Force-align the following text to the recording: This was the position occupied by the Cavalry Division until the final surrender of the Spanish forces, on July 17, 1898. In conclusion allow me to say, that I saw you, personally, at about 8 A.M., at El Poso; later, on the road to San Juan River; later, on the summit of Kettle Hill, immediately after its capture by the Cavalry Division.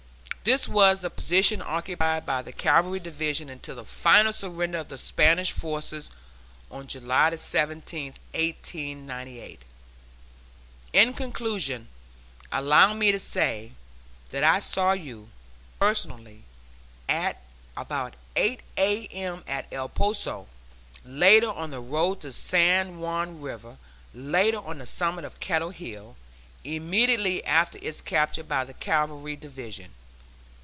This 0.43 0.67
was 0.67 1.01
the 1.01 1.11
position 1.11 1.61
occupied 1.61 2.25
by 2.25 2.41
the 2.41 2.51
Cavalry 2.51 2.97
Division 2.99 3.47
until 3.47 3.75
the 3.75 3.85
final 3.85 4.33
surrender 4.33 4.79
of 4.79 4.89
the 4.89 4.97
Spanish 4.97 5.51
forces, 5.51 6.09
on 6.71 6.87
July 6.87 7.35
17, 7.35 8.13
1898. 8.33 9.59
In 10.93 11.13
conclusion 11.13 11.89
allow 12.51 12.91
me 12.95 13.11
to 13.11 13.19
say, 13.19 13.73
that 14.31 14.43
I 14.43 14.59
saw 14.59 14.93
you, 14.93 15.29
personally, 15.79 16.41
at 17.07 17.39
about 17.77 18.15
8 18.35 18.61
A.M., 18.77 19.43
at 19.47 19.67
El 19.71 19.89
Poso; 19.89 20.47
later, 21.05 21.51
on 21.51 21.69
the 21.69 21.79
road 21.81 22.21
to 22.21 22.33
San 22.33 22.97
Juan 22.99 23.41
River; 23.41 23.77
later, 24.11 24.57
on 24.57 24.79
the 24.79 24.87
summit 24.87 25.23
of 25.23 25.39
Kettle 25.39 25.69
Hill, 25.69 26.15
immediately 26.63 27.45
after 27.45 27.77
its 27.79 28.01
capture 28.01 28.43
by 28.43 28.63
the 28.65 28.73
Cavalry 28.73 29.35
Division. 29.35 29.93